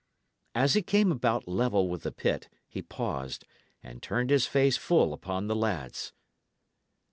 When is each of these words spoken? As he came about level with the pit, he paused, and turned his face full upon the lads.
As 0.55 0.73
he 0.73 0.81
came 0.81 1.11
about 1.11 1.47
level 1.47 1.87
with 1.87 2.01
the 2.01 2.11
pit, 2.11 2.49
he 2.67 2.81
paused, 2.81 3.45
and 3.83 4.01
turned 4.01 4.31
his 4.31 4.47
face 4.47 4.75
full 4.75 5.13
upon 5.13 5.45
the 5.45 5.55
lads. 5.55 6.11